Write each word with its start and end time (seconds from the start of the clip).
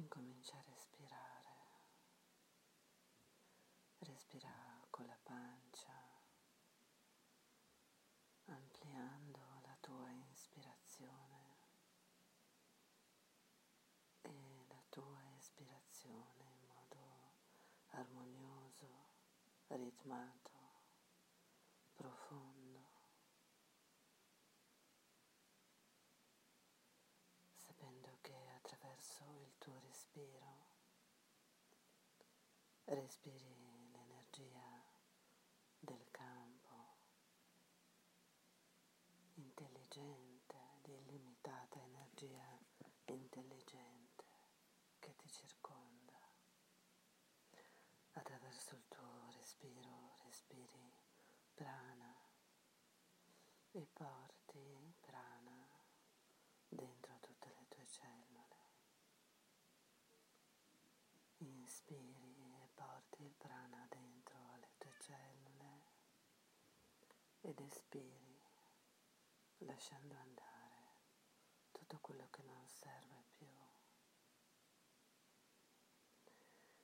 Incomincia 0.00 0.56
a 0.56 0.62
respirare. 0.62 1.56
Respira 3.98 4.50
con 4.88 5.06
la 5.06 5.18
pancia, 5.22 5.92
ampliando 8.46 9.40
la 9.62 9.76
tua 9.78 10.10
ispirazione 10.32 11.58
e 14.22 14.64
la 14.68 14.82
tua 14.88 15.20
espirazione 15.36 16.44
in 16.48 16.66
modo 16.66 17.32
armonioso, 17.88 18.88
ritmato, 19.68 20.50
profondo, 21.94 22.88
sapendo 27.54 28.16
che 28.22 28.48
attraverso 28.56 29.24
il 29.42 29.52
tuo 29.58 29.78
respiro 30.12 30.66
respiri 32.84 33.56
l'energia 33.92 34.82
del 35.78 36.04
campo 36.10 36.96
intelligente, 39.34 40.56
di 40.82 40.94
illimitata 40.94 41.78
energia 41.80 42.58
intelligente 43.04 44.24
che 44.98 45.14
ti 45.16 45.30
circonda. 45.30 46.18
Attraverso 48.12 48.74
il 48.74 48.82
tuo 48.88 49.30
respiro 49.30 50.16
respiri 50.24 50.92
prana 51.54 52.16
e 53.70 53.86
porti 53.92 54.94
prana 55.00 55.68
dentro 56.68 57.16
tutte 57.20 57.54
le 57.56 57.66
tue 57.68 57.86
cellule. 57.86 58.30
Inspiri 61.86 62.62
e 62.62 62.68
porti 62.74 63.22
il 63.24 63.34
prana 63.36 63.86
dentro 63.88 64.38
alle 64.52 64.70
tue 64.78 64.94
cellule 65.00 65.82
ed 67.40 67.58
espiri 67.60 68.40
lasciando 69.58 70.14
andare 70.16 70.58
tutto 71.72 71.98
quello 72.00 72.28
che 72.30 72.42
non 72.42 72.66
serve 72.68 73.24
più. 73.30 73.48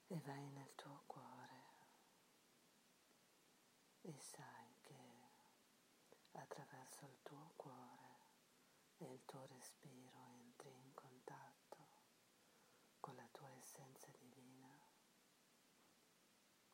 E 0.09 0.21
vai 0.21 0.49
nel 0.51 0.75
tuo 0.75 1.03
cuore 1.07 1.65
e 4.03 4.17
sai 4.21 4.79
che 4.83 4.95
attraverso 6.33 7.07
il 7.07 7.19
tuo 7.23 7.53
cuore 7.57 8.05
e 8.99 9.13
il 9.13 9.25
tuo 9.25 9.45
respiro 9.47 10.25
entri 10.39 10.71
in 10.71 10.95
contatto 10.95 11.85
con 13.01 13.15
la 13.17 13.29
tua 13.33 13.51
essenza 13.61 14.11
divina, 14.19 14.71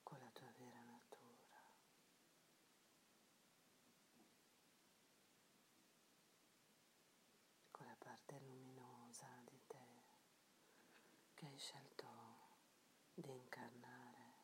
con 0.03 0.19
la 0.21 0.31
tua 0.33 0.51
vera 0.59 0.83
natura. 0.85 1.41
con 7.71 7.87
la 7.87 7.97
parte 7.99 8.39
luminosa 8.41 9.27
di 9.45 9.61
te 9.67 9.87
che 11.35 11.47
hai 11.47 11.52
scelto 11.63 12.09
di 13.15 13.31
incarnare 13.31 14.35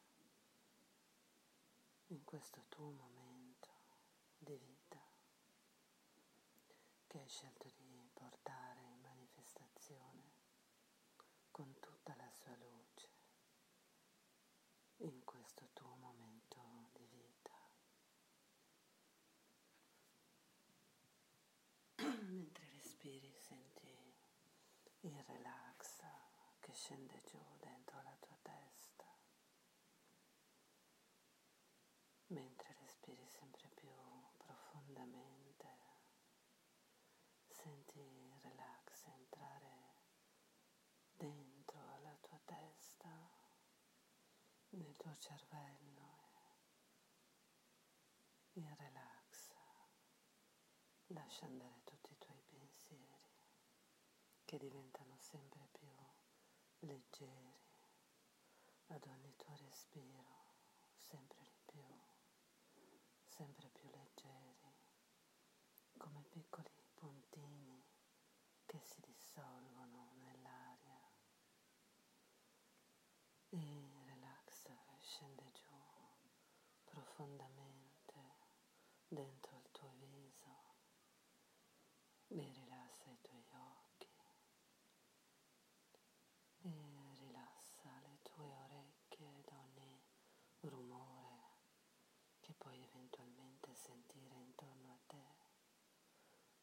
in 2.07 2.23
questo 2.23 2.63
tuo 2.69 2.93
momento 2.93 3.71
di 4.39 4.57
vita, 4.57 5.03
che 7.09 7.19
hai 7.19 7.29
scelto 7.29 7.69
di 7.75 8.09
portare 8.15 8.83
in 8.83 9.01
manifestazione 9.01 10.31
con 11.51 11.75
tutta 11.81 12.15
la 12.15 12.31
sua 12.31 12.55
luce 12.55 13.09
in 14.99 15.25
questo 15.25 15.71
tuo 15.73 15.97
momento 15.97 16.89
di 16.93 17.05
vita. 17.11 17.57
Mentre 22.29 22.69
respiri 22.75 23.35
senti 23.41 24.15
il 25.01 25.21
relax 25.25 25.99
che 26.69 26.75
scende 26.89 27.21
giù 27.27 27.39
dentro 27.59 28.01
la 28.01 28.17
tua 28.19 28.39
testa. 28.41 29.05
Mentre 32.29 32.75
respiri 32.81 33.27
sempre 33.29 33.69
più 33.75 33.91
profondamente, 34.39 35.69
senti 37.47 37.99
il 38.01 38.33
relax 38.41 39.05
entrare 39.05 40.07
dentro 41.13 41.99
la 42.01 42.17
tua 42.23 42.41
testa, 42.47 43.11
nel 44.71 44.97
tuo 44.97 45.15
cervello. 45.19 46.17
Il 48.53 48.75
relax 48.77 49.53
lascia 51.09 51.45
andare 51.45 51.83
tutti 51.85 52.13
i 52.13 52.19
tuoi 52.19 52.41
pensieri 52.47 53.45
che 54.47 54.57
diventano 54.57 55.19
sempre 55.19 55.69
più 55.71 55.87
leggeri 56.81 57.57
ad 58.89 59.05
ogni 59.07 59.35
tuo 59.37 59.55
respiro, 59.57 60.25
sempre 60.97 61.39
di 61.43 61.59
più, 61.67 61.85
sempre 63.27 63.69
più 63.71 63.89
leggeri, 63.91 64.57
come 65.97 66.23
piccoli 66.29 66.71
puntini 66.95 67.85
che 68.67 68.81
si 68.81 69.01
dissolvono 69.01 70.11
nell'aria. 70.17 71.11
E 73.51 74.05
relax 74.05 74.71
scende 75.01 75.51
giù 75.53 75.73
profondamente 76.85 78.15
dentro 79.09 79.57
il 79.57 79.71
tuo 79.73 79.93
viso 79.99 80.77
e 82.29 82.53
rilassa 82.53 83.11
i 83.11 83.19
tuoi 83.23 83.45
occhi 83.51 84.09
e 86.63 87.15
rilassa 87.15 87.91
le 88.03 88.19
tue 88.23 88.53
orecchie 88.53 89.43
da 89.45 89.57
ogni 89.61 90.01
rumore 90.61 91.57
che 92.41 92.53
puoi 92.55 92.83
eventualmente 92.83 93.75
sentire 93.75 94.35
intorno 94.37 94.93
a 94.93 94.99
te. 95.07 95.25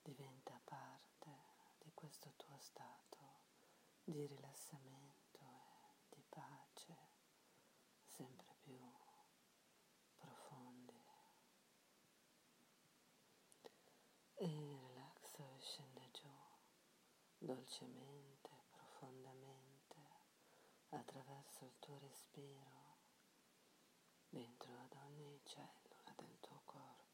Diventa 0.01 0.59
parte 0.63 1.31
di 1.79 1.91
questo 1.93 2.33
tuo 2.55 2.63
stato 2.63 3.17
di 4.05 4.25
rilassamento 4.27 5.43
e 5.89 6.15
di 6.15 6.23
pace 6.29 6.95
sempre 8.05 8.55
più 8.61 8.79
profondi. 10.15 11.03
E 14.35 14.45
il 14.45 14.79
relax 14.79 15.41
scende 15.59 16.09
giù 16.11 16.29
dolcemente, 17.39 18.49
profondamente, 18.71 19.95
attraverso 20.89 21.65
il 21.65 21.73
tuo 21.79 21.97
respiro, 21.99 22.99
dentro 24.29 24.71
ad 24.79 24.93
ogni 24.93 25.41
cellula 25.43 26.13
del 26.15 26.37
tuo 26.39 26.61
corpo. 26.63 27.05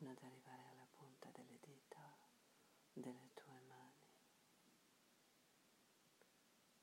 fino 0.00 0.12
ad 0.12 0.22
arrivare 0.22 0.62
alla 0.70 0.86
punta 0.94 1.28
delle 1.34 1.58
dita 1.60 2.00
delle 2.94 3.30
tue 3.34 3.60
mani. 3.68 4.08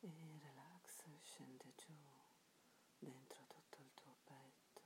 E 0.09 0.39
relax 0.41 1.03
scende 1.21 1.73
giù 1.75 1.93
dentro 2.99 3.45
tutto 3.47 3.77
il 3.81 3.91
tuo 3.93 4.15
petto 4.23 4.81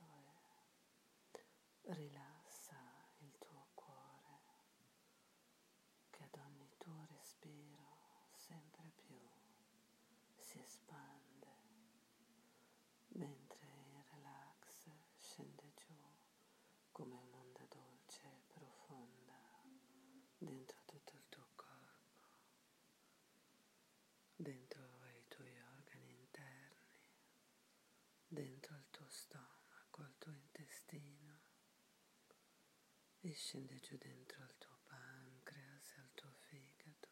e 1.82 1.94
rilassa 1.94 2.76
il 3.18 3.32
tuo 3.38 3.66
cuore 3.74 4.40
che 6.10 6.24
ad 6.24 6.36
ogni 6.44 6.68
tuo 6.78 7.04
respiro 7.08 7.86
sempre 8.34 8.90
più 8.96 9.18
si 10.38 10.58
espande 10.58 11.48
mentre 13.08 13.66
il 13.66 14.04
relax 14.10 14.88
scende 15.18 15.72
giù 15.76 15.94
come 16.90 17.14
un'onda 17.16 17.64
dolce 17.68 18.22
e 18.26 18.42
profonda 18.48 19.38
dentro 20.38 20.78
tutto 20.84 21.12
il 21.14 21.24
tuo 21.28 21.46
corpo, 21.54 22.26
dentro 24.36 24.82
i 25.16 25.24
tuoi 25.28 25.56
organi 25.76 26.10
interni, 26.12 27.10
dentro 28.28 28.74
il 28.76 28.86
tuo 28.90 29.06
stomaco, 29.08 30.02
il 30.02 30.14
tuo 30.18 30.32
intestino 30.32 31.40
scende 33.34 33.78
giù 33.80 33.96
dentro 33.96 34.42
il 34.44 34.54
tuo 34.58 34.78
pancreas, 34.84 35.92
al 35.96 36.10
tuo 36.14 36.30
fegato 36.32 37.08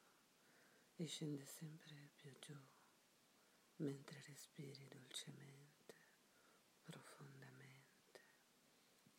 e 0.96 1.06
scende 1.06 1.44
sempre 1.46 2.10
più 2.16 2.36
giù 2.38 2.56
mentre 3.76 4.22
respiri 4.26 4.86
dolcemente, 4.88 5.94
profondamente, 6.82 8.20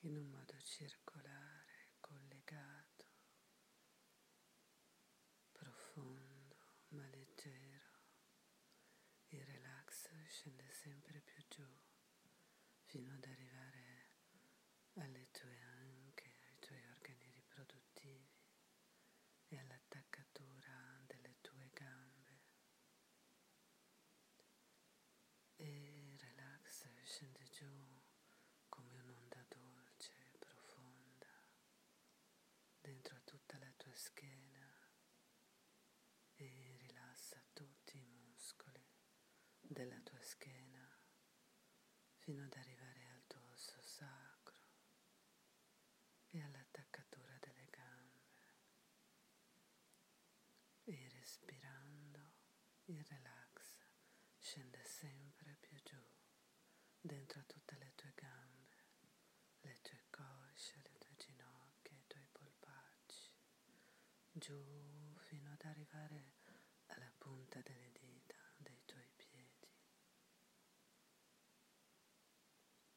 in 0.02 0.18
un 0.18 0.30
modo 0.30 0.60
circolare, 0.62 1.94
collegato, 2.00 3.06
profondo 5.52 6.56
ma 6.90 7.06
leggero. 7.08 7.90
Il 9.30 9.44
relax 9.46 10.10
scende 10.28 10.70
sempre 10.72 11.22
più 11.22 11.44
giù 11.50 11.66
fino 12.86 13.14
ad 13.14 13.24
arrivare 13.26 14.10
alle 14.96 15.30
tue 15.32 15.58
anche, 15.62 16.40
ai 16.48 16.60
tuoi 16.60 16.84
organi 16.86 17.32
riproduttivi 17.32 18.30
e 19.48 19.58
all'attaccatura 19.58 21.02
delle 21.08 21.36
tue 21.42 21.70
gambe. 21.74 22.40
E 25.56 26.10
il 26.10 26.20
relax 26.20 26.88
scende 27.04 27.48
giù 27.50 28.02
come 28.70 28.94
un'onda 29.00 29.46
dolce 29.48 30.12
e 30.34 30.38
profonda 30.38 31.30
dentro 32.82 33.16
a 33.16 33.22
tutta 33.24 33.58
la 33.60 33.72
tua 33.78 33.94
schiena 33.96 34.90
e 36.36 36.76
rilassa 36.80 37.42
tutti 37.54 37.98
i 37.98 38.06
muscoli 38.06 38.86
della 39.62 40.00
tua 40.02 40.22
schiena 40.22 41.00
fino 42.32 42.46
ad 42.46 42.54
arrivare 42.56 43.06
al 43.10 43.24
tuo 43.28 43.52
sacro 43.58 44.56
e 46.30 46.42
all'attaccatura 46.42 47.38
delle 47.42 47.68
gambe. 47.70 48.20
E 50.86 51.10
respirando 51.10 52.20
il 52.86 53.04
relax 53.04 53.76
scende 54.40 54.82
sempre 54.86 55.58
più 55.60 55.76
giù 55.84 56.02
dentro 57.02 57.44
tutte 57.46 57.76
le 57.78 57.92
tue 57.96 58.14
gambe, 58.16 58.78
le 59.62 59.80
tue 59.82 60.06
cosce, 60.10 60.82
le 60.84 60.98
tue 61.00 61.16
ginocchia, 61.18 61.98
i 61.98 62.08
tuoi 62.08 62.28
polpacci, 62.32 63.34
giù 64.32 65.18
fino 65.18 65.52
ad 65.52 65.62
arrivare 65.66 66.32
alla 66.88 67.12
punta 67.18 67.60
delle 67.62 67.92
dita 67.92 68.38
dei 68.56 68.82
tuoi 68.86 69.10
piedi. 69.18 69.70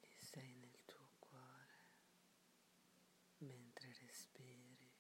E 0.01 0.17
sei 0.21 0.55
nel 0.57 0.79
tuo 0.85 1.15
cuore 1.19 1.85
mentre 3.39 3.93
respiri. 4.01 4.93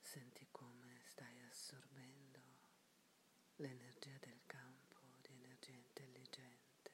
Senti 0.00 0.46
come 0.50 1.00
stai 1.04 1.40
assorbendo 1.42 2.42
l'energia 3.56 4.16
del 4.18 4.40
campo 4.46 5.00
di 5.20 5.32
energia 5.32 5.72
intelligente 5.72 6.92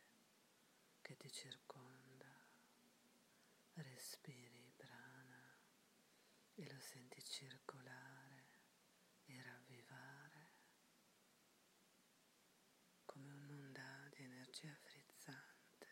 che 1.00 1.16
ti 1.16 1.30
circonda. 1.30 1.88
Respiri 3.74 4.72
prana 4.76 5.56
e 6.54 6.70
lo 6.70 6.78
senti 6.80 7.22
circolare 7.24 8.44
e 9.24 9.42
ravvivare 9.42 10.48
come 13.06 13.32
un'onda 13.32 14.08
di 14.10 14.22
energia 14.24 14.74
frizzante. 14.82 15.88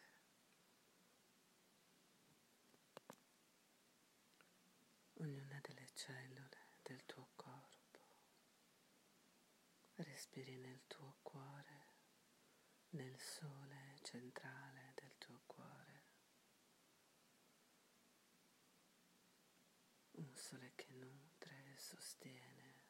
Ognuna 5.14 5.60
delle 5.62 5.88
cellule 5.94 6.66
del 6.82 7.04
tuo 7.06 7.28
corpo. 7.36 7.76
Respiri 10.00 10.56
nel 10.58 10.86
tuo 10.86 11.18
cuore, 11.22 11.94
nel 12.90 13.18
sole 13.18 13.98
centrale 14.02 14.92
del 14.94 15.18
tuo 15.18 15.40
cuore. 15.44 16.02
Un 20.12 20.32
sole 20.36 20.72
che 20.76 20.86
nutre 20.92 21.72
e 21.72 21.76
sostiene, 21.78 22.80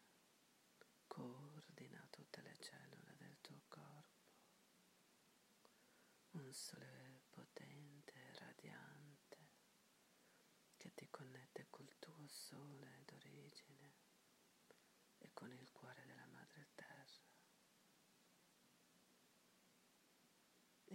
coordina 1.06 2.06
tutte 2.10 2.42
le 2.42 2.56
cellule 2.58 3.14
del 3.16 3.40
tuo 3.40 3.62
corpo. 3.68 4.26
Un 6.32 6.52
sole 6.52 7.22
potente, 7.30 8.32
radiante, 8.34 9.48
che 10.76 10.92
ti 10.92 11.08
connette 11.08 11.68
col 11.70 11.90
tuo 11.98 12.26
sole 12.26 13.02
d'origine 13.06 13.96
e 15.20 15.30
con 15.32 15.50
il 15.50 15.72
cuore 15.72 16.04
della 16.06 16.26
madre 16.26 16.68
terra. 16.74 16.86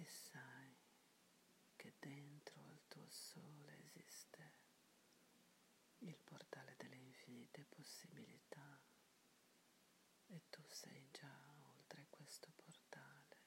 E 0.03 0.05
sai 0.05 0.75
che 1.77 1.93
dentro 1.98 2.62
al 2.62 2.81
tuo 2.89 3.07
sole 3.10 3.77
esiste 3.86 4.53
il 6.00 6.17
portale 6.22 6.75
delle 6.75 6.98
infinite 6.98 7.63
possibilità 7.69 8.81
e 10.27 10.41
tu 10.50 10.62
sei 10.67 11.07
già 11.10 11.33
oltre 11.74 12.07
questo 12.10 12.51
portale 12.53 13.43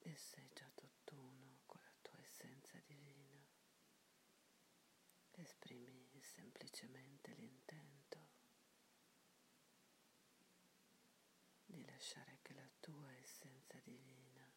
e 0.00 0.16
sei 0.16 0.50
già 0.52 0.68
tutt'uno 0.74 1.60
con 1.66 1.80
la 1.80 1.94
tua 2.02 2.18
essenza 2.20 2.76
divina. 2.86 3.46
Esprimi 5.30 6.20
semplicemente 6.22 7.34
l'intento 7.34 7.98
di 11.68 11.84
lasciare 11.84 12.38
che 12.42 12.54
la 12.54 12.68
tua 12.80 13.12
essenza 13.16 13.77
divina 13.88 14.52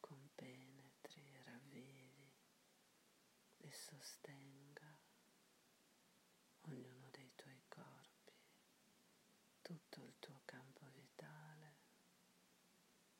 compenetri, 0.00 1.42
ravvivi 1.44 2.32
e 3.58 3.72
sostenga 3.72 4.98
ognuno 6.62 7.08
dei 7.10 7.32
tuoi 7.34 7.60
corpi, 7.68 8.32
tutto 9.62 10.02
il 10.02 10.14
tuo 10.18 10.40
campo 10.44 10.86
vitale 10.90 11.76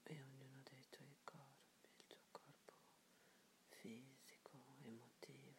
e 0.05 0.23
ognuno 0.23 0.61
dei 0.63 0.87
tuoi 0.91 1.17
corpi, 1.25 1.89
il 1.97 2.07
tuo 2.07 2.25
corpo 2.31 2.75
fisico, 3.69 4.77
emotivo, 4.83 5.57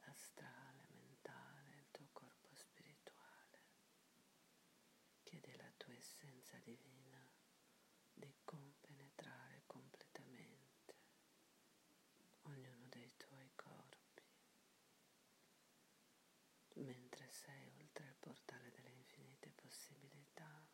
astrale, 0.00 0.86
mentale, 0.90 1.74
il 1.76 1.90
tuo 1.90 2.08
corpo 2.12 2.48
spirituale. 2.54 3.60
Chiedi 5.22 5.50
alla 5.52 5.72
tua 5.76 5.94
essenza 5.94 6.58
divina 6.58 7.26
di 8.12 8.34
compenetrare 8.44 9.62
completamente 9.66 10.94
ognuno 12.42 12.86
dei 12.88 13.12
tuoi 13.16 13.50
corpi, 13.54 14.22
mentre 16.74 17.30
sei 17.30 17.68
oltre 17.78 18.06
il 18.06 18.14
portale 18.18 18.70
delle 18.70 18.90
infinite 18.90 19.50
possibilità, 19.54 20.68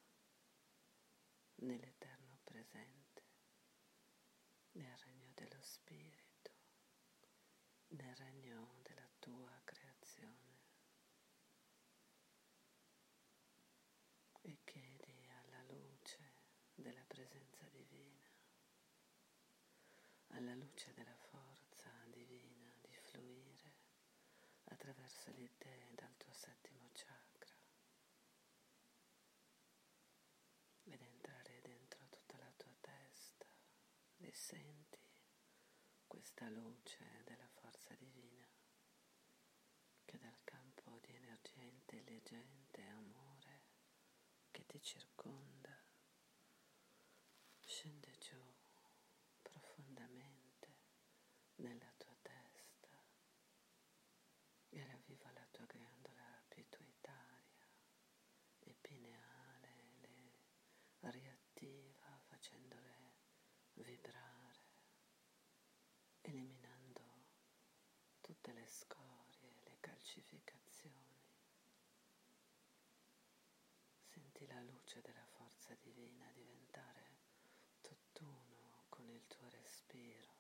nell'eterno 1.61 2.39
presente, 2.45 3.23
nel 4.73 4.97
regno 5.05 5.31
dello 5.35 5.61
spirito, 5.61 6.51
nel 7.89 8.15
regno 8.17 8.79
della 8.83 9.09
tua 9.19 9.61
creazione. 9.65 10.57
E 14.41 14.59
chiedi 14.65 15.29
alla 15.31 15.63
luce 15.65 16.19
della 16.75 17.05
presenza 17.07 17.67
divina, 17.71 18.31
alla 20.29 20.55
luce 20.55 20.93
della 20.95 21.17
forza 21.17 21.49
fluire 23.09 23.73
attraverso 24.65 25.31
di 25.33 25.49
te 25.57 25.93
dal 25.95 26.15
tuo 26.19 26.33
settimo 26.33 26.91
chakra 26.93 27.57
ed 30.85 31.01
entrare 31.01 31.61
dentro 31.63 32.07
tutta 32.11 32.37
la 32.37 32.53
tua 32.57 32.75
testa 32.81 33.47
e 34.19 34.31
senti 34.49 34.99
questa 36.07 36.49
luce 36.49 37.05
della 37.25 37.51
forza 37.53 37.93
divina 37.97 38.49
che 40.07 40.17
dal 40.17 40.39
campo 40.43 40.99
di 41.03 41.13
energia 41.15 41.61
intelligente 41.61 42.81
e 42.81 42.89
amore 42.89 43.61
che 44.51 44.65
ti 44.65 44.81
circonda 44.81 45.77
scende 47.61 48.17
giù 48.19 48.43
profondamente 49.43 50.77
nella 51.57 51.93
tua 51.99 52.17
testa 52.23 52.97
e 54.71 54.87
ravviva 54.87 55.31
la 55.33 55.47
tua 55.51 55.67
ghiandola 55.67 56.43
pituitaria 56.49 57.69
e 58.61 58.75
pineale, 58.81 59.75
le 60.01 61.11
riattiva 61.11 62.19
facendole 62.29 62.99
vibrare, 63.83 64.67
eliminando 66.29 67.01
tutte 68.21 68.53
le 68.53 68.67
scorie, 68.67 69.61
le 69.65 69.77
calcificazioni. 69.81 71.17
Senti 74.03 74.47
la 74.47 74.61
luce 74.61 75.01
della 75.01 75.25
forza 75.25 75.75
divina 75.81 76.31
diventare 76.33 77.17
tutt'uno 77.81 78.85
con 78.91 79.09
il 79.09 79.27
tuo 79.27 79.49
respiro 79.49 80.37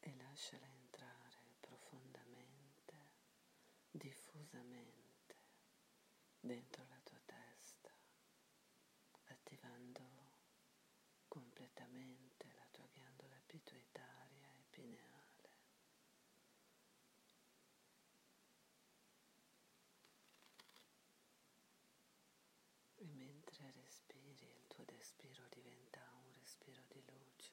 e 0.00 0.14
lasciala 0.16 0.66
entrare 0.66 1.56
profondamente, 1.60 2.94
diffusamente 3.90 5.36
dentro 6.40 6.84
la 6.88 6.98
tua 7.04 7.20
testa, 7.24 7.92
attivando 9.26 10.30
completamente 11.28 12.52
la 12.56 12.66
tua 12.70 12.86
ghiandola 12.92 13.40
pituitaria 13.46 14.52
e 14.54 14.64
pineale. 14.68 15.50
E 22.96 23.06
mentre 23.06 23.72
respiri 23.72 24.28
il 24.30 24.66
tuo 24.68 24.84
respiro 24.86 25.46
diventa 25.48 26.00
un 26.22 26.32
respiro 26.38 26.82
di 26.88 27.02
luce. 27.06 27.52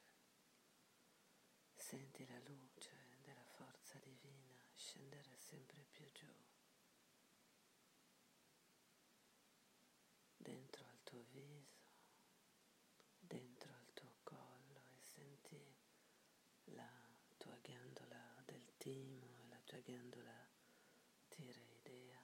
Senti 1.74 2.26
la 2.26 2.38
luce 2.40 3.16
della 3.22 3.44
forza 3.44 3.98
divina 3.98 4.60
scendere 4.74 5.38
sempre 5.50 5.84
più 5.90 6.08
giù, 6.12 6.32
dentro 10.36 10.84
al 10.86 11.02
tuo 11.02 11.24
viso, 11.32 11.82
dentro 13.18 13.72
al 13.74 13.92
tuo 13.92 14.14
collo 14.22 14.80
e 14.94 15.00
senti 15.02 15.60
la 16.66 16.88
tua 17.36 17.56
ghiandola 17.62 18.42
del 18.46 18.76
timo 18.78 19.38
e 19.40 19.48
la 19.48 19.60
tua 19.64 19.78
ghiandola 19.78 20.48
tireidea 21.28 22.22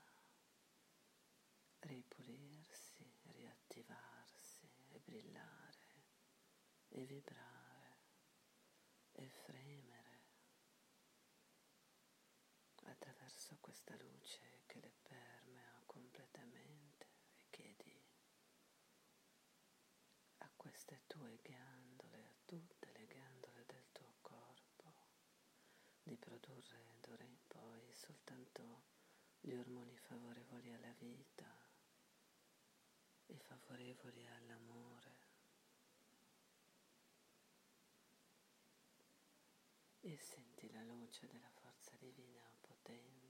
ripulirsi, 1.80 3.04
riattivarsi 3.32 4.70
e 4.92 5.00
brillare 5.00 6.04
e 6.90 7.04
vibrare 7.04 7.96
e 9.14 9.28
fremere 9.28 10.06
attraverso 12.84 13.56
questa 13.86 14.02
luce 14.02 14.40
che 14.66 14.80
le 14.80 14.92
permea 15.02 15.80
completamente 15.86 17.06
e 17.36 17.46
chiedi 17.50 18.04
a 20.38 20.50
queste 20.56 21.02
tue 21.06 21.38
ghiandole, 21.40 22.24
a 22.24 22.34
tutte 22.44 22.90
le 22.92 23.06
ghiandole 23.06 23.64
del 23.66 23.84
tuo 23.92 24.16
corpo, 24.22 24.92
di 26.02 26.16
produrre 26.16 26.96
d'ora 27.00 27.22
in 27.22 27.38
poi 27.46 27.94
soltanto 27.94 28.82
gli 29.38 29.54
ormoni 29.54 29.96
favorevoli 29.98 30.72
alla 30.72 30.92
vita 30.98 31.56
e 33.26 33.38
favorevoli 33.38 34.26
all'amore. 34.26 35.14
E 40.00 40.18
senti 40.18 40.70
la 40.72 40.82
luce 40.82 41.26
della 41.28 41.50
forza 41.50 41.94
divina 41.96 42.42
potente 42.60 43.25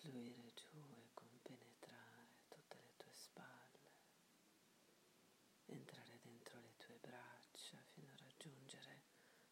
fluire 0.00 0.50
giù 0.54 0.80
e 0.96 1.10
compenetrare 1.12 2.44
tutte 2.48 2.78
le 2.80 2.94
tue 2.96 3.12
spalle, 3.12 3.90
entrare 5.66 6.18
dentro 6.22 6.58
le 6.60 6.74
tue 6.78 6.96
braccia 6.98 7.76
fino 7.92 8.10
a 8.10 8.16
raggiungere 8.16 9.02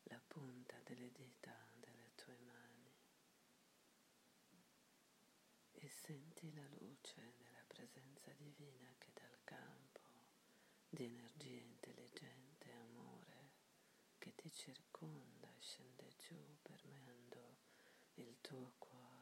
la 0.05 0.19
punta 0.27 0.81
delle 0.85 1.13
dita 1.13 1.55
delle 1.81 2.13
tue 2.15 2.39
mani. 2.47 2.97
E 5.73 5.89
senti 5.91 6.51
la 6.55 6.67
luce 6.79 7.35
della 7.37 7.63
presenza 7.67 8.33
divina 8.33 8.91
che 8.97 9.11
dal 9.13 9.37
campo 9.45 10.01
di 10.89 11.05
energia 11.05 11.61
intelligente 11.61 12.71
e 12.71 12.77
amore 12.89 13.51
che 14.17 14.35
ti 14.35 14.51
circonda 14.51 15.53
scende 15.59 16.11
giù 16.17 16.57
permeando 16.63 17.57
il 18.15 18.35
tuo 18.41 18.73
cuore 18.79 19.18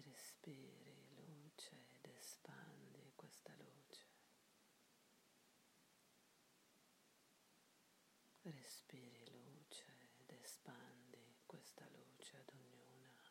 respiri 0.00 1.14
luce 1.26 1.74
ed 1.94 2.06
espandi 2.18 3.12
questa 3.14 3.54
luce. 3.56 4.04
Respiri 8.42 9.24
luce 9.30 9.84
ed 10.18 10.30
espandi 10.42 11.38
questa 11.46 11.86
luce 11.88 12.36
ad 12.36 12.50
ognuna 12.54 13.22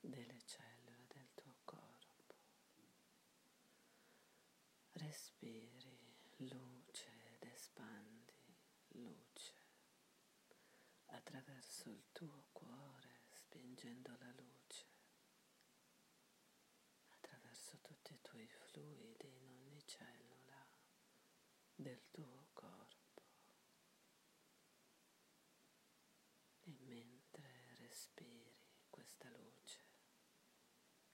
delle 0.00 0.42
cellule 0.44 1.06
del 1.08 1.28
tuo 1.34 1.56
corpo. 1.64 2.34
Respiri 4.92 6.36
luce 6.36 7.10
ed 7.34 7.44
espandi 7.44 8.56
luce 8.88 9.52
attraverso 11.06 11.90
il 11.90 12.04
tuo 12.12 12.46
cuore, 12.52 13.20
spingendo 13.30 14.16
la 14.18 14.32
luce 14.32 14.86
attraverso 17.08 17.78
tutti 17.80 18.12
i 18.14 18.20
tuoi 18.20 18.46
fluidi 18.46 19.28
in 19.28 19.46
ogni 19.46 19.82
cellula 19.86 20.66
del 21.92 22.10
tuo 22.10 22.48
corpo. 22.54 23.22
E 26.62 26.76
mentre 26.80 27.74
respiri 27.74 28.56
questa 28.88 29.28
luce 29.36 29.80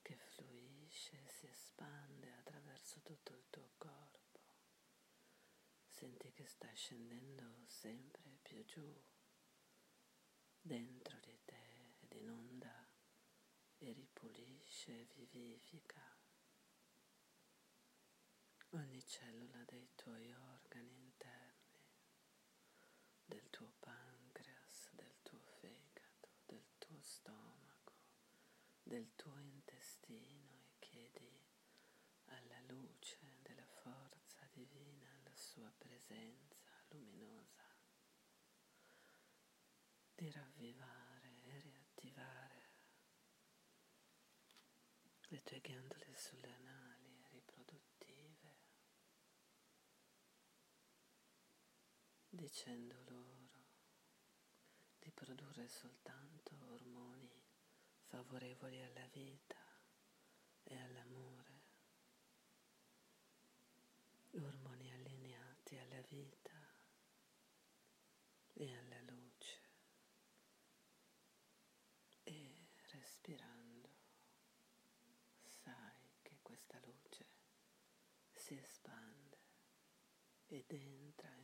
che 0.02 0.16
fluisce 0.16 1.20
e 1.25 1.28
si 1.28 1.47
espande 1.49 2.32
attraverso 2.32 3.00
tutto 3.02 3.32
il 3.32 3.44
tuo 3.50 3.73
corpo, 3.76 4.54
senti 5.88 6.30
che 6.30 6.47
sta 6.47 6.73
scendendo 6.73 7.64
sempre 7.66 8.38
più 8.40 8.64
giù 8.64 9.04
dentro 10.61 11.18
di 11.18 11.40
te 11.44 11.97
ed 12.02 12.12
inonda 12.12 12.88
e 13.78 13.92
ripulisce 13.92 15.00
e 15.00 15.08
vivifica 15.14 16.18
ogni 18.73 19.02
cellula 19.06 19.64
dei 19.64 19.88
tuoi 19.94 20.30
organi 20.30 20.57
interni, 20.76 21.80
del 23.25 23.48
tuo 23.50 23.72
pancreas, 23.80 24.90
del 24.92 25.14
tuo 25.22 25.40
fegato, 25.60 26.28
del 26.44 26.64
tuo 26.78 27.00
stomaco, 27.00 27.94
del 28.82 29.14
tuo 29.16 29.38
intestino 29.38 30.52
e 30.58 30.66
chiedi 30.78 31.40
alla 32.26 32.60
luce 32.66 33.38
della 33.42 33.66
forza 33.82 34.46
divina, 34.52 35.08
alla 35.16 35.34
sua 35.34 35.72
presenza 35.78 36.70
luminosa, 36.88 37.64
di 40.14 40.30
ravvivare 40.30 41.42
e 41.44 41.60
riattivare 41.60 42.66
le 45.28 45.42
tue 45.42 45.60
ghiandole 45.60 46.14
sull'anali 46.16 46.48
riproduttive, 46.48 46.88
dicendo 52.38 52.95
loro 53.09 53.66
di 55.00 55.11
produrre 55.11 55.66
soltanto 55.66 56.57
ormoni 56.68 57.28
favorevoli 58.07 58.80
alla 58.80 59.07
vita 59.09 59.57
e 60.62 60.78
all'amore, 60.78 61.62
ormoni 64.35 64.92
allineati 64.92 65.78
alla 65.78 66.00
vita 66.02 66.57
e 68.52 68.73
alla 68.73 69.00
luce. 69.00 69.61
E 72.23 72.68
respirando 72.92 73.88
sai 75.42 76.21
che 76.23 76.38
questa 76.40 76.78
luce 76.85 77.26
si 78.33 78.54
espande 78.57 79.38
ed 80.47 80.71
entra 80.71 81.38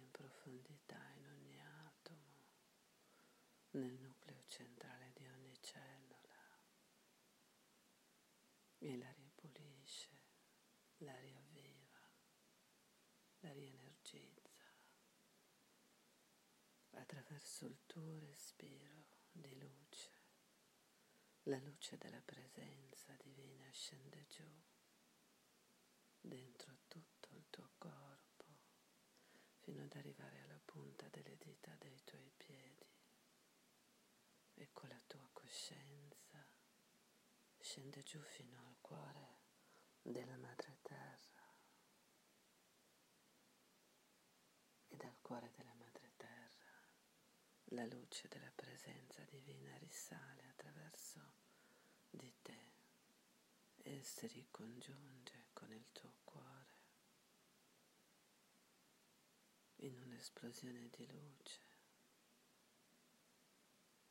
nel 3.79 3.99
nucleo 3.99 4.45
centrale 4.47 5.11
di 5.15 5.27
ogni 5.27 5.57
cellula 5.61 6.59
e 8.79 8.97
la 8.97 9.11
ripulisce, 9.11 10.11
la 10.99 11.19
riavviva, 11.19 11.99
la 13.41 13.53
rienergizza 13.53 14.63
attraverso 16.91 17.67
il 17.67 17.79
tuo 17.87 18.19
respiro 18.21 19.07
di 19.33 19.59
luce. 19.59 20.13
La 21.45 21.59
luce 21.59 21.99
della 21.99 22.23
presenza 22.25 23.15
divina 23.23 23.69
scende 23.71 24.25
giù 24.29 24.49
dentro 26.21 26.79
tutto 26.87 27.29
il 27.35 27.45
tuo 27.51 27.73
corpo 27.77 28.45
fino 29.61 29.83
ad 29.83 29.95
arrivare 29.95 30.41
alla 30.41 30.61
punta 30.65 31.09
delle 31.09 31.37
dita 31.37 31.75
dei 31.79 32.01
tuoi 32.05 32.31
piedi 32.37 32.94
e 34.55 34.69
con 34.73 34.89
la 34.89 35.01
tua 35.07 35.29
coscienza 35.33 36.45
scende 37.59 38.03
giù 38.03 38.21
fino 38.21 38.59
al 38.67 38.77
cuore 38.81 39.43
della 40.03 40.37
madre 40.37 40.79
terra 40.83 41.53
e 44.89 44.97
dal 44.97 45.17
cuore 45.21 45.51
della 45.57 45.75
madre 45.75 46.13
terra 46.17 46.73
la 47.69 47.87
luce 47.87 48.29
della 48.29 48.53
presenza 48.55 49.23
divina 49.25 49.77
risale 49.79 50.47
attraverso 50.49 51.21
di 52.11 52.33
te 52.43 52.73
e 53.77 54.03
si 54.03 54.27
ricongiunge 54.27 55.47
con 55.53 55.73
il 55.73 55.87
tuo 55.93 56.15
cuore 56.25 56.83
in 59.77 59.99
un'esplosione 59.99 60.89
di 60.91 61.07
luce. 61.07 61.74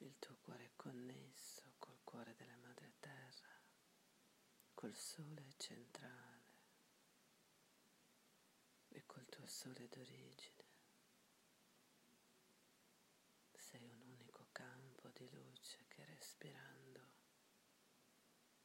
Il 0.03 0.19
tuo 0.19 0.35
cuore 0.41 0.65
è 0.65 0.71
connesso 0.75 1.75
col 1.79 1.97
cuore 2.03 2.35
della 2.35 2.57
madre 2.57 2.95
terra, 2.99 3.57
col 4.73 4.93
sole 4.93 5.53
centrale 5.55 6.51
e 8.89 9.05
col 9.05 9.25
tuo 9.29 9.45
sole 9.47 9.87
d'origine. 9.87 10.65
Sei 13.53 13.87
un 13.87 14.01
unico 14.01 14.49
campo 14.51 15.07
di 15.13 15.29
luce 15.29 15.85
che 15.87 16.03
respirando 16.03 16.99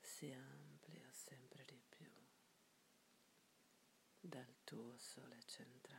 si 0.01 0.33
amplia 0.33 1.09
sempre 1.13 1.65
di 1.65 1.81
più 1.89 2.11
dal 4.19 4.57
tuo 4.65 4.99
sole 4.99 5.41
centrale. 5.45 5.98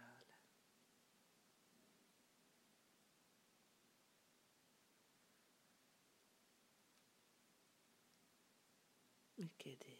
E 9.42 9.52
chiedi 9.56 9.98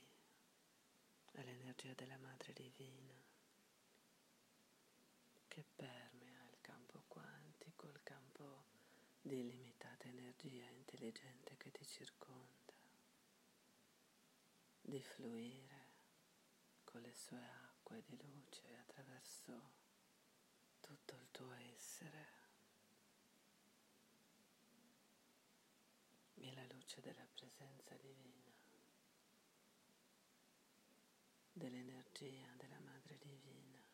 all'energia 1.36 1.94
della 1.94 2.18
Madre 2.18 2.52
Divina 2.52 3.16
che 5.48 5.64
permea 5.78 6.44
il 6.52 6.58
campo 6.60 7.06
quantico, 7.08 7.88
il 7.88 8.04
campo 8.04 8.66
di 9.22 9.40
illimitata 9.40 10.10
energia 10.10 10.66
intelligente 10.66 11.56
che 11.56 11.72
ti 11.72 11.86
circonda, 11.86 12.74
di 14.82 15.02
fluire 15.02 15.88
con 16.84 17.00
le 17.00 17.14
sue 17.16 17.42
acque 17.42 18.04
di 18.08 18.20
luce 18.22 18.76
attraverso 18.76 19.72
tutto 20.82 21.16
il 21.16 21.28
tuo 21.32 21.54
essere. 21.54 22.28
E 26.34 26.54
la 26.54 26.66
luce 26.74 27.00
della 27.00 27.26
presenza 27.34 27.96
divina, 27.96 28.39
dell'energia 31.60 32.48
della 32.56 32.80
Madre 32.80 33.18
Divina. 33.18 33.86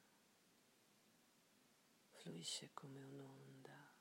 Fluisce 2.12 2.69
come 2.75 3.01
un'onda, 3.01 3.91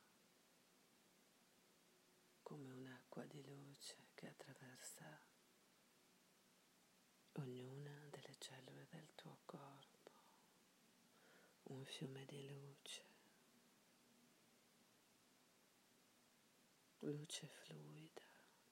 come 2.43 2.71
un'acqua 2.71 3.25
di 3.25 3.43
luce 3.43 4.11
che 4.13 4.29
attraversa 4.29 5.19
ognuna 7.33 8.07
delle 8.11 8.37
cellule 8.39 8.87
del 8.91 9.09
tuo 9.15 9.39
corpo, 9.47 10.13
un 11.63 11.87
fiume 11.87 12.27
di 12.27 12.47
luce, 12.47 13.03
luce 16.99 17.49
fluida 17.49 18.23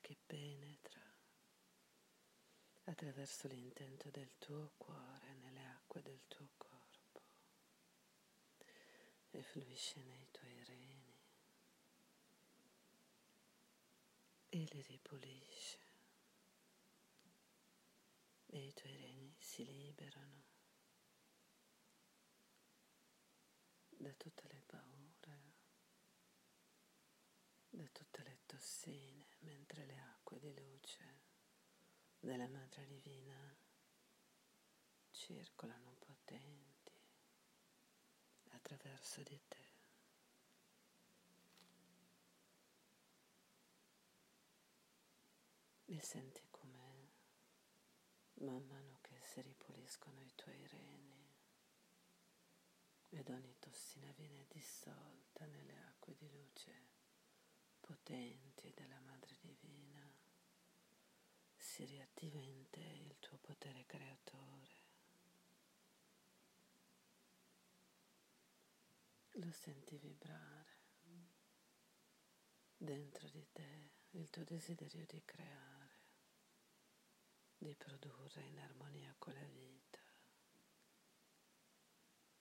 che 0.02 0.18
penetra 0.26 0.81
attraverso 2.84 3.46
l'intento 3.48 4.10
del 4.10 4.36
tuo 4.38 4.72
cuore 4.76 5.34
nelle 5.34 5.64
acque 5.66 6.02
del 6.02 6.20
tuo 6.28 6.48
corpo 6.56 7.22
e 9.30 9.42
fluisce 9.42 10.02
nei 10.02 10.28
tuoi 10.30 10.64
reni 10.64 11.20
e 14.50 14.58
li 14.70 14.82
ripulisce. 14.82 15.78
E 18.46 18.66
i 18.66 18.74
tuoi 18.74 18.96
reni 18.96 19.34
si 19.38 19.64
liberano 19.64 20.42
da 23.88 24.12
tutte 24.12 24.42
le 24.48 24.62
paure, 24.66 24.92
da 27.70 27.88
tutte 27.90 28.22
le 28.22 28.40
tossine, 28.44 29.24
mentre 29.40 29.86
le 29.86 29.98
acque 29.98 30.38
di 30.38 30.52
luce 30.54 31.21
della 32.22 32.46
Madre 32.46 32.86
Divina 32.86 33.56
circolano 35.10 35.96
potenti 35.98 36.92
attraverso 38.50 39.22
di 39.24 39.40
te. 39.48 39.70
E 45.86 46.00
senti 46.00 46.46
come 46.48 47.10
man 48.34 48.64
mano 48.68 48.98
che 49.00 49.20
si 49.24 49.40
ripuliscono 49.40 50.22
i 50.22 50.32
tuoi 50.36 50.64
reni 50.68 51.28
ed 53.08 53.28
ogni 53.30 53.56
tossina 53.58 54.12
viene 54.12 54.46
dissolta 54.48 55.44
nelle 55.46 55.76
acque 55.88 56.14
di 56.14 56.30
luce 56.30 56.90
potenti 57.80 58.72
della 58.74 59.00
Madre 59.00 59.31
si 61.82 61.86
riattiva 61.86 62.38
in 62.38 62.70
te 62.70 62.80
il 62.80 63.16
tuo 63.18 63.38
potere 63.38 63.84
creatore 63.86 64.70
lo 69.32 69.50
senti 69.50 69.96
vibrare 69.96 70.78
dentro 72.76 73.28
di 73.30 73.44
te 73.50 73.90
il 74.10 74.30
tuo 74.30 74.44
desiderio 74.44 75.04
di 75.06 75.22
creare, 75.24 75.96
di 77.58 77.74
produrre 77.74 78.42
in 78.42 78.60
armonia 78.60 79.12
con 79.18 79.32
la 79.32 79.48
vita 79.48 79.98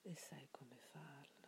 e 0.02 0.16
sai 0.18 0.48
come 0.52 0.78
farlo. 0.78 1.41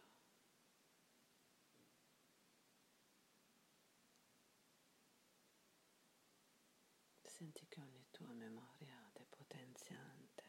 Senti 7.44 7.68
che 7.68 7.82
ogni 7.82 8.06
tua 8.10 8.32
memoria 8.32 9.12
depotenziante 9.12 10.44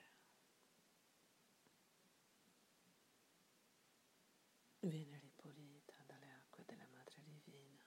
viene 4.78 5.18
ripulita 5.18 5.96
dalle 6.06 6.30
acque 6.30 6.62
della 6.64 6.86
Madre 6.92 7.20
Divina 7.24 7.82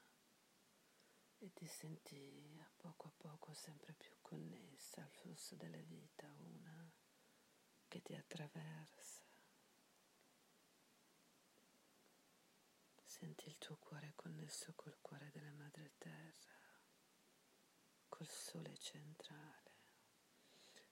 e 1.37 1.53
ti 1.53 1.65
senti 1.67 2.59
a 2.61 2.69
poco 2.75 3.07
a 3.07 3.13
poco 3.15 3.53
sempre 3.53 3.93
più 3.93 4.11
connessa 4.19 5.03
al 5.03 5.09
flusso 5.11 5.55
della 5.55 5.81
vita, 5.83 6.29
una 6.39 6.91
che 7.87 8.01
ti 8.01 8.13
attraversa. 8.13 9.23
Senti 13.05 13.47
il 13.47 13.57
tuo 13.57 13.77
cuore 13.77 14.11
connesso 14.17 14.73
col 14.75 14.97
cuore 14.99 15.31
della 15.31 15.53
Madre 15.53 15.93
Terra, 15.97 16.56
col 18.17 18.27
sole 18.27 18.75
centrale, 18.77 19.71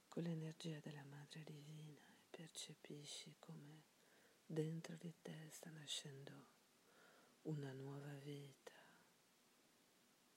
con 0.07 0.21
l'energia 0.23 0.79
della 0.79 1.03
Madre 1.03 1.43
Divina 1.43 1.99
e 2.05 2.21
percepisci 2.29 3.35
come 3.39 3.83
dentro 4.45 4.95
di 4.95 5.11
te 5.23 5.49
sta 5.51 5.71
nascendo 5.71 6.33
una 7.43 7.71
nuova 7.73 8.13
vita, 8.19 8.73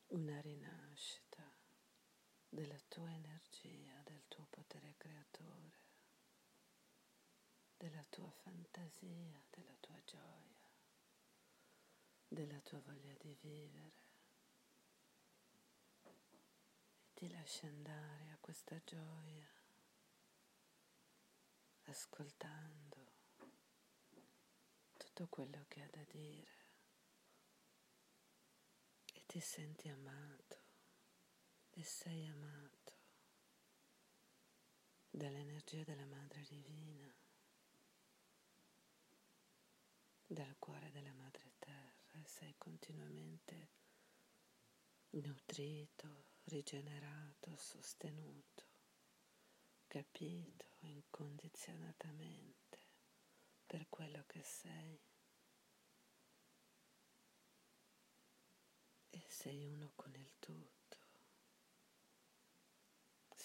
una 0.08 0.40
rinascita 0.40 1.52
della 2.48 2.80
tua 2.88 3.12
energia, 3.12 4.00
del 4.04 4.22
tuo 4.28 4.46
potere 4.48 4.94
creatore. 4.96 5.76
della 7.76 8.04
tua 8.10 8.30
fantasia, 8.42 9.40
della 9.50 9.76
tua 9.78 10.00
gioia, 10.04 10.68
della 12.26 12.60
tua 12.60 12.80
voglia 12.80 13.14
di 13.18 13.36
vivere. 13.40 13.92
E 16.02 16.12
ti 17.18 17.28
lasci 17.32 17.66
andare 17.66 18.30
a 18.30 18.36
questa 18.40 18.80
gioia, 18.84 19.44
ascoltando 21.86 22.96
tutto 24.96 25.26
quello 25.26 25.64
che 25.66 25.82
ha 25.82 25.88
da 25.90 26.04
dire 26.06 26.56
e 29.14 29.24
ti 29.26 29.40
senti 29.40 29.88
amato 29.88 30.58
e 31.70 31.82
sei 31.82 32.24
amato 32.28 32.92
dall'energia 35.10 35.82
della 35.82 36.06
Madre 36.06 36.42
Divina, 36.42 37.12
dal 40.24 40.54
cuore 40.60 40.92
della 40.92 41.14
Madre 41.14 41.50
Terra 41.58 42.12
e 42.12 42.24
sei 42.28 42.54
continuamente 42.56 43.68
nutrito, 45.10 46.36
rigenerato, 46.48 47.56
sostenuto, 47.56 48.64
capito 49.86 50.66
incondizionatamente 50.80 52.78
per 53.66 53.86
quello 53.88 54.24
che 54.26 54.42
sei. 54.42 55.00
E 59.10 59.24
sei 59.28 59.66
uno 59.66 59.92
con 59.94 60.14
il 60.14 60.38
tutto 60.38 60.78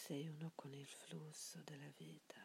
sei 0.06 0.28
uno 0.28 0.52
con 0.54 0.74
il 0.74 0.86
flusso 0.86 1.62
della 1.64 1.90
vita 1.96 2.42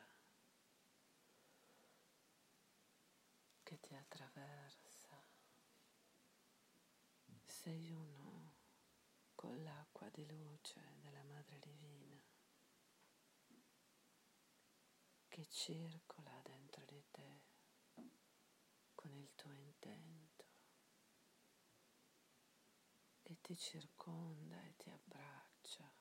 che 3.65 3.81
ti 3.81 3.97
attraversa, 3.97 5.21
sei 7.45 7.91
uno 7.91 8.55
con 9.35 9.61
l'acqua 9.99 10.09
di 10.11 10.27
luce 10.27 10.81
della 11.01 11.25
Madre 11.25 11.59
Divina 11.59 12.23
che 15.27 15.47
circola 15.47 16.41
dentro 16.45 16.85
di 16.85 17.03
te 17.11 17.41
con 18.95 19.13
il 19.13 19.29
tuo 19.35 19.53
intento 19.53 20.45
e 23.23 23.41
ti 23.41 23.57
circonda 23.57 24.63
e 24.63 24.77
ti 24.77 24.91
abbraccia. 24.91 25.93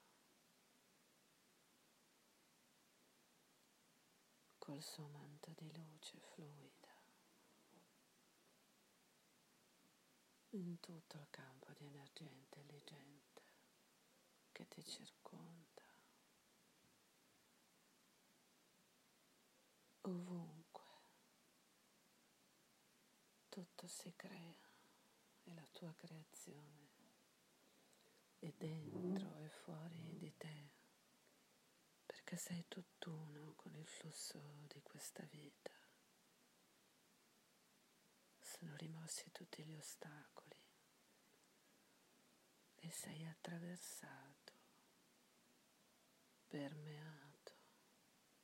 col 4.59 4.83
suo 4.83 5.07
manto 5.07 5.53
di 5.55 5.71
luce 5.73 6.19
fluida 6.19 6.93
in 10.49 10.77
tutto 10.81 11.17
il 11.17 11.27
campo 11.29 11.71
di 11.71 11.85
energia 11.85 12.29
intelligente 12.29 13.46
che 14.57 14.67
ti 14.69 14.83
circonda. 14.83 15.83
Ovunque 20.01 20.83
tutto 23.49 23.85
si 23.87 24.11
crea, 24.15 24.67
è 25.43 25.53
la 25.53 25.67
tua 25.71 25.93
creazione, 25.93 26.89
è 28.39 28.51
dentro 28.57 29.37
e 29.37 29.49
fuori 29.49 30.17
di 30.17 30.33
te 30.37 30.69
perché 32.07 32.35
sei 32.37 32.65
tutt'uno 32.67 33.53
con 33.57 33.75
il 33.75 33.85
flusso 33.85 34.41
di 34.65 34.81
questa 34.81 35.23
vita. 35.25 35.71
Sono 38.39 38.75
rimossi 38.75 39.31
tutti 39.31 39.63
gli 39.63 39.75
ostacoli 39.75 40.57
e 42.87 42.91
sei 42.91 43.25
attraversato, 43.25 44.36
permeato, 46.47 47.53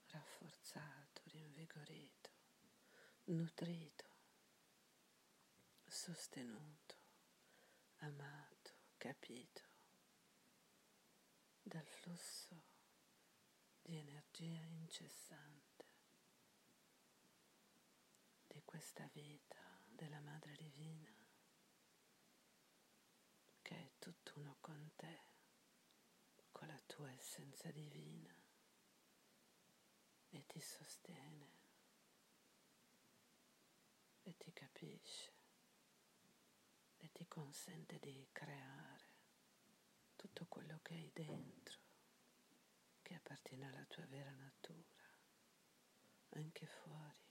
rafforzato, 0.08 1.22
rinvigorito, 1.26 2.30
nutrito, 3.26 4.06
sostenuto, 5.86 6.96
amato, 7.98 8.72
capito 8.98 9.62
dal 11.62 11.88
flusso 11.88 12.62
di 13.82 13.96
energia 13.98 14.62
incessante 14.66 15.86
di 18.48 18.62
questa 18.66 19.10
vita 19.14 19.58
della 19.88 20.20
Madre 20.20 20.56
Divina 20.56 21.12
che 23.62 23.76
è 23.76 23.92
tutt'uno 23.98 24.58
con 24.60 24.92
te, 24.96 25.33
con 26.64 26.72
la 26.72 26.82
tua 26.86 27.12
essenza 27.12 27.70
divina 27.72 28.34
e 30.30 30.46
ti 30.48 30.62
sostiene 30.62 31.50
e 34.22 34.38
ti 34.38 34.54
capisce 34.54 35.34
e 37.00 37.12
ti 37.12 37.28
consente 37.28 38.00
di 38.00 38.30
creare 38.32 39.12
tutto 40.16 40.46
quello 40.48 40.80
che 40.82 40.94
hai 40.94 41.12
dentro 41.14 41.80
che 43.02 43.16
appartiene 43.16 43.68
alla 43.68 43.84
tua 43.84 44.06
vera 44.06 44.32
natura, 44.32 45.04
anche 46.30 46.66
fuori. 46.66 47.22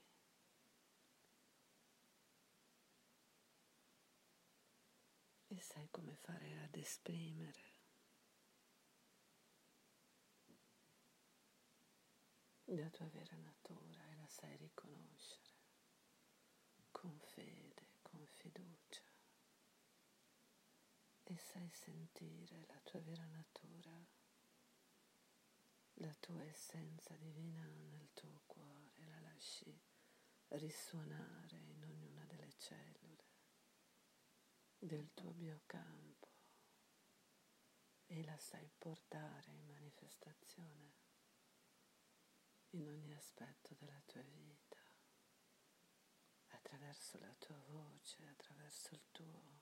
E 5.47 5.59
sai 5.59 5.87
come 5.89 6.15
fare 6.17 6.59
ad 6.59 6.75
esprimere 6.75 7.72
la 12.77 12.89
tua 12.89 13.07
vera 13.07 13.35
natura 13.37 14.05
e 14.09 14.15
la 14.15 14.27
sai 14.27 14.55
riconoscere. 14.57 15.51
Con 16.91 17.19
fede, 17.19 17.97
con 18.01 18.25
fiducia. 18.25 19.01
E 21.23 21.37
sai 21.37 21.69
sentire 21.71 22.65
la 22.67 22.79
tua 22.83 22.99
vera 23.01 23.25
natura. 23.25 24.05
La 25.97 26.13
tua 26.19 26.43
essenza 26.45 27.15
divina 27.17 27.65
nel 27.65 28.09
tuo 28.13 28.41
cuore, 28.45 29.03
la 29.05 29.19
lasci 29.19 29.79
risuonare 30.49 31.57
in 31.57 31.83
ognuna 31.83 32.25
delle 32.25 32.53
cellule 32.57 33.31
del 34.77 35.13
tuo 35.13 35.31
biocampo 35.31 36.31
e 38.05 38.23
la 38.23 38.37
sai 38.37 38.69
portare 38.77 39.51
in 39.51 39.65
manifestazione 39.67 41.02
in 42.73 42.87
ogni 42.87 43.13
aspetto 43.13 43.75
della 43.79 44.01
tua 44.05 44.21
vita, 44.21 44.77
attraverso 46.49 47.19
la 47.19 47.33
tua 47.39 47.59
voce, 47.67 48.25
attraverso 48.27 48.93
il 48.93 49.01
tuo 49.11 49.61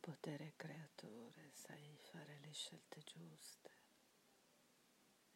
potere 0.00 0.54
creatore, 0.56 1.50
sai 1.52 1.98
fare 2.10 2.38
le 2.40 2.52
scelte 2.52 3.02
giuste 3.02 3.70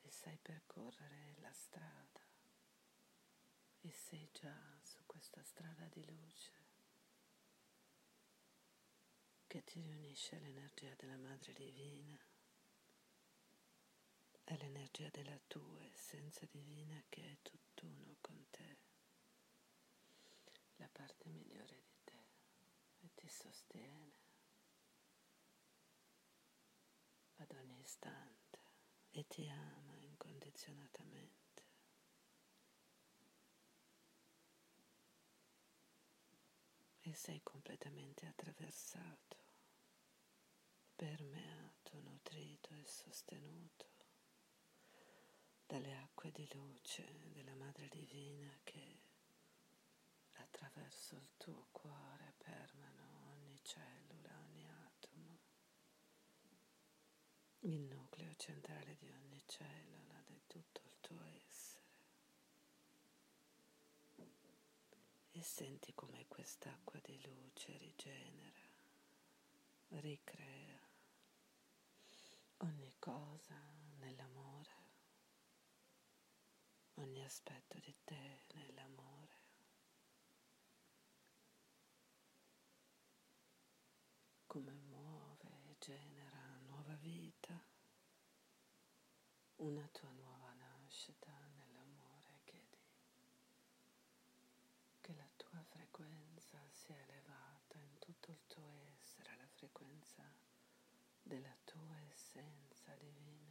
e 0.03 0.11
sai 0.11 0.38
percorrere 0.40 1.35
la 1.40 1.53
strada. 1.53 2.20
E 3.85 3.90
sei 3.90 4.31
già 4.33 4.79
su 4.83 4.98
questa 5.07 5.42
strada 5.42 5.87
di 5.88 6.05
luce 6.05 6.53
che 9.48 9.64
ti 9.64 9.81
riunisce 9.83 10.37
all'energia 10.37 10.94
della 10.94 11.18
Madre 11.18 11.53
Divina, 11.53 12.18
all'energia 14.44 15.09
della 15.11 15.38
tua 15.46 15.85
essenza 15.87 16.46
divina 16.50 17.02
che 17.09 17.22
è 17.22 17.37
tutt'uno 17.42 18.16
con 18.20 18.44
te, 18.50 18.78
la 20.76 20.88
parte 20.90 21.28
migliore 21.28 21.81
di 21.83 21.94
te 22.05 22.24
e 23.00 23.11
ti 23.14 23.28
sostiene. 23.28 24.20
Ad 27.37 27.52
ogni 27.52 27.81
istante. 27.81 28.40
E 29.14 29.26
ti 29.28 29.46
ama 29.48 29.94
incondizionatamente. 29.98 31.40
E 37.00 37.14
sei 37.14 37.40
completamente 37.42 38.26
attraversato, 38.26 39.37
permeato, 40.94 42.00
nutrito 42.00 42.72
e 42.74 42.87
sostenuto 42.87 43.91
dalle 45.72 45.96
acque 45.96 46.30
di 46.32 46.46
luce 46.52 47.30
della 47.32 47.54
Madre 47.54 47.88
Divina 47.88 48.58
che 48.62 49.00
attraverso 50.32 51.14
il 51.14 51.30
tuo 51.38 51.68
cuore 51.72 52.35
permano 52.37 53.30
ogni 53.30 53.58
cellula, 53.62 54.38
ogni 54.40 54.68
atomo, 54.68 55.38
il 57.61 57.80
nucleo 57.80 58.35
centrale 58.37 58.96
di 58.96 59.08
ogni 59.12 59.42
cellula, 59.46 60.22
di 60.26 60.42
tutto 60.46 60.82
il 60.85 60.96
tuo 61.00 61.22
essere. 61.46 61.80
e 65.30 65.42
senti 65.42 65.94
come 65.94 66.26
quest'acqua 66.28 67.00
di 67.02 67.18
luce 67.22 67.78
rigenera, 67.78 68.61
ricrea 69.88 70.78
ogni 72.58 72.94
cosa 72.98 73.58
nell'amore, 74.00 74.82
ogni 76.94 77.22
aspetto 77.33 77.79
di 77.79 77.95
te 78.05 78.45
nell'amore. 78.53 79.40
Come 84.47 84.73
muove 84.73 85.49
e 85.71 85.77
genera 85.79 86.59
nuova 86.66 86.95
vita, 86.97 87.59
una 89.57 89.88
tua 89.92 90.11
nuova 90.11 90.53
nascita 90.53 91.33
nell'amore, 91.57 92.40
chiedi 92.45 92.79
che 95.01 95.14
la 95.14 95.31
tua 95.35 95.64
frequenza 95.71 96.59
sia 96.71 97.01
elevata 97.01 97.79
in 97.79 97.99
tutto 97.99 98.31
il 98.31 98.40
tuo 98.47 98.75
essere, 98.95 99.35
la 99.37 99.49
frequenza 99.49 100.23
della 101.23 101.57
tua 101.64 101.99
essenza 102.11 102.95
divina. 102.97 103.41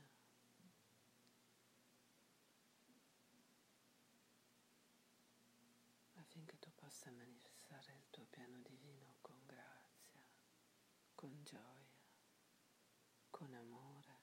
Manifestare 7.81 7.97
il 7.97 8.09
tuo 8.11 8.25
piano 8.29 8.59
divino 8.61 9.15
con 9.21 9.37
grazia, 9.45 10.23
con 11.15 11.43
gioia, 11.43 11.89
con 13.29 13.53
amore, 13.53 14.19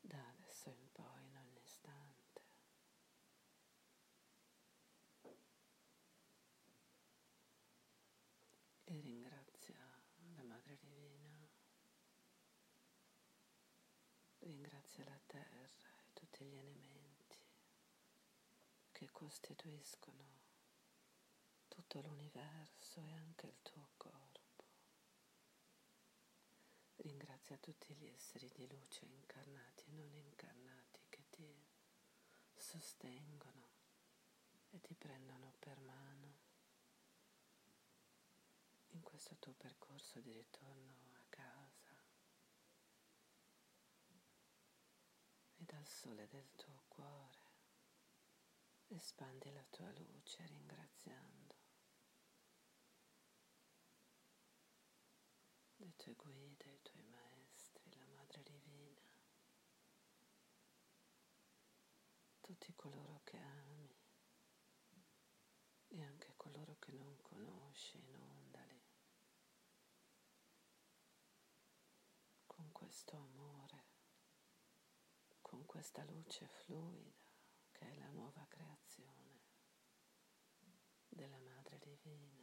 da 0.00 0.28
adesso 0.28 0.70
in 0.70 0.90
poi 0.90 1.24
in 1.26 1.36
ogni 1.36 1.60
istante. 1.62 2.42
E 8.84 9.00
ringrazia 9.00 9.76
la 10.34 10.42
Madre 10.42 10.76
Divina, 10.78 11.48
ringrazia 14.38 15.04
la 15.04 15.20
terra 15.26 15.94
e 16.04 16.12
tutti 16.12 16.44
gli 16.44 16.56
elementi 16.56 17.38
che 18.90 19.10
costituiscono 19.10 20.41
tutto 21.72 22.02
l'universo 22.02 23.00
e 23.00 23.14
anche 23.14 23.46
il 23.46 23.56
tuo 23.62 23.88
corpo. 23.96 24.64
Ringrazia 26.96 27.56
tutti 27.56 27.94
gli 27.94 28.06
esseri 28.08 28.50
di 28.52 28.68
luce 28.68 29.06
incarnati 29.06 29.84
e 29.86 29.92
non 29.92 30.14
incarnati 30.14 31.00
che 31.08 31.24
ti 31.30 31.66
sostengono 32.54 33.70
e 34.68 34.80
ti 34.82 34.94
prendono 34.94 35.54
per 35.58 35.80
mano 35.80 36.40
in 38.90 39.00
questo 39.00 39.36
tuo 39.38 39.54
percorso 39.54 40.20
di 40.20 40.30
ritorno 40.30 40.92
a 41.14 41.24
casa 41.30 41.96
e 45.56 45.64
dal 45.64 45.86
sole 45.86 46.28
del 46.28 46.50
tuo 46.54 46.82
cuore 46.88 47.40
espandi 48.88 49.50
la 49.52 49.64
tua 49.70 49.90
luce 49.92 50.44
ringraziando 50.46 51.41
le 55.92 55.96
tue 55.96 56.14
guide, 56.14 56.70
i 56.70 56.82
tuoi 56.82 57.04
maestri, 57.04 57.92
la 57.96 58.06
Madre 58.06 58.42
Divina, 58.42 59.02
tutti 62.40 62.72
coloro 62.74 63.20
che 63.24 63.36
ami 63.36 63.94
e 65.88 66.02
anche 66.02 66.32
coloro 66.36 66.78
che 66.78 66.92
non 66.92 67.20
conosci, 67.20 67.98
inondali 67.98 68.80
con 72.46 72.72
questo 72.72 73.16
amore, 73.16 73.84
con 75.42 75.66
questa 75.66 76.02
luce 76.04 76.46
fluida 76.46 77.20
che 77.70 77.90
è 77.90 77.94
la 77.96 78.08
nuova 78.08 78.46
creazione 78.48 79.40
della 81.08 81.38
Madre 81.40 81.78
Divina, 81.78 82.41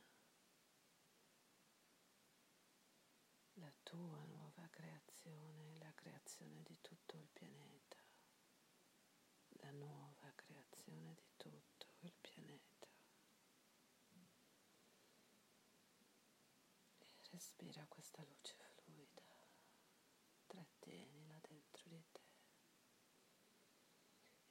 la 3.60 3.72
tua 3.84 4.24
nuova 4.26 4.68
creazione, 4.70 5.78
la 5.80 5.94
creazione 5.94 6.64
di 6.64 6.78
tutto 6.82 7.16
il 7.18 7.28
pianeta, 7.32 7.98
la 9.62 9.72
nuova 9.72 10.32
creazione 10.36 11.14
di 11.16 11.28
tutto 11.38 11.88
il 12.00 12.14
pianeta. 12.22 12.88
E 16.98 17.08
respira 17.32 17.86
questa 17.88 18.24
luce 18.24 18.56
fluida, 18.76 19.24
trattienila 20.48 21.38
dentro 21.42 21.84
di 21.90 22.04
te 22.12 22.22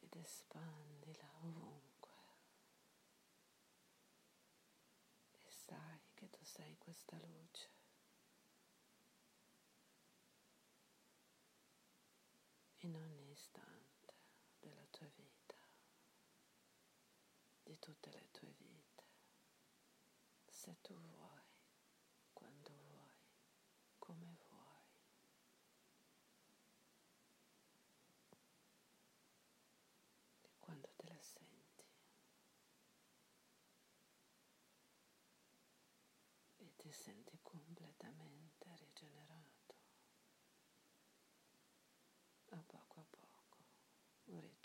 ed 0.00 0.14
espandila 0.16 1.30
ovunque. 1.42 1.96
E 5.32 5.50
sai 5.50 6.00
che 6.14 6.28
tu 6.30 6.44
sei 6.44 6.76
questa 6.78 7.18
luce. 7.18 7.76
In 12.82 12.94
ogni 12.96 13.30
istante 13.32 14.14
della 14.60 14.86
tua 14.98 15.08
vita, 15.14 15.54
di 17.62 17.78
tutte 17.78 18.10
le 18.10 18.28
tue 18.32 18.52
vite, 18.58 19.04
se 20.48 20.76
tu 20.82 20.92
vuoi, 20.94 21.44
quando 22.32 22.72
vuoi, 22.88 23.14
come 23.98 24.36
vuoi. 24.48 24.56
E 30.42 30.50
quando 30.58 30.88
te 30.96 31.06
la 31.06 31.20
senti 31.20 31.86
e 36.56 36.72
ti 36.76 36.90
senti 36.90 37.38
completamente 37.40 38.66
rigenerato, 38.76 39.76
a 42.50 42.62
poco 42.66 43.00
a 43.00 43.04
poco. 43.04 43.26
E 44.24 44.58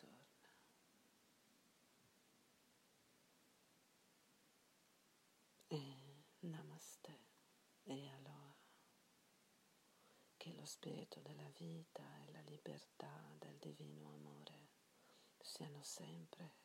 e 7.85 8.09
aloha. 8.09 8.55
Che 10.37 10.53
lo 10.53 10.65
spirito 10.65 11.19
della 11.21 11.49
vita 11.57 12.03
e 12.25 12.31
la 12.31 12.41
libertà 12.41 13.35
del 13.39 13.57
divino 13.57 14.11
amore 14.13 14.69
siano 15.39 15.81
sempre 15.83 16.62